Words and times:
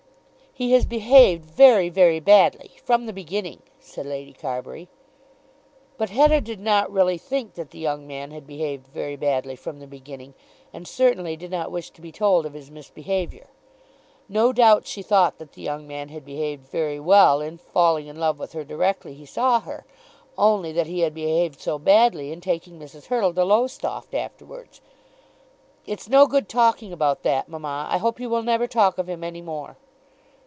"He 0.53 0.73
has 0.73 0.85
behaved 0.85 1.45
very, 1.45 1.87
very 1.87 2.19
badly, 2.19 2.71
from 2.83 3.05
the 3.05 3.13
beginning," 3.13 3.61
said 3.79 4.05
Lady 4.05 4.33
Carbury. 4.33 4.89
But 5.97 6.09
Hetta 6.09 6.41
did 6.41 6.59
not 6.59 6.91
really 6.91 7.17
think 7.17 7.53
that 7.53 7.71
the 7.71 7.79
young 7.79 8.05
man 8.05 8.31
had 8.31 8.45
behaved 8.45 8.87
very 8.87 9.15
badly 9.15 9.55
from 9.55 9.79
the 9.79 9.87
beginning, 9.87 10.33
and 10.73 10.85
certainly 10.85 11.37
did 11.37 11.51
not 11.51 11.71
wish 11.71 11.89
to 11.91 12.01
be 12.01 12.11
told 12.11 12.45
of 12.45 12.53
his 12.53 12.69
misbehaviour. 12.69 13.47
No 14.27 14.51
doubt 14.51 14.85
she 14.85 15.01
thought 15.01 15.37
that 15.37 15.53
the 15.53 15.61
young 15.61 15.87
man 15.87 16.09
had 16.09 16.25
behaved 16.25 16.67
very 16.67 16.99
well 16.99 17.39
in 17.39 17.57
falling 17.57 18.07
in 18.07 18.19
love 18.19 18.37
with 18.37 18.51
her 18.51 18.65
directly 18.65 19.13
he 19.13 19.25
saw 19.25 19.61
her; 19.61 19.85
only 20.37 20.73
that 20.73 20.85
he 20.87 20.99
had 20.99 21.13
behaved 21.13 21.61
so 21.61 21.79
badly 21.79 22.29
in 22.33 22.41
taking 22.41 22.77
Mrs. 22.77 23.05
Hurtle 23.05 23.33
to 23.35 23.45
Lowestoft 23.45 24.13
afterwards! 24.13 24.81
"It's 25.87 26.09
no 26.09 26.27
good 26.27 26.49
talking 26.49 26.91
about 26.91 27.23
that, 27.23 27.47
mamma. 27.47 27.87
I 27.89 27.97
hope 27.99 28.19
you 28.19 28.29
will 28.29 28.43
never 28.43 28.67
talk 28.67 28.97
of 28.99 29.07
him 29.09 29.23
any 29.23 29.41
more." 29.41 29.77